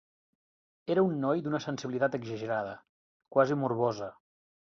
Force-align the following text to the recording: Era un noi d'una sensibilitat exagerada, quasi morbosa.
Era 0.93 1.03
un 1.09 1.19
noi 1.25 1.43
d'una 1.47 1.59
sensibilitat 1.65 2.17
exagerada, 2.19 2.73
quasi 3.37 3.61
morbosa. 3.65 4.09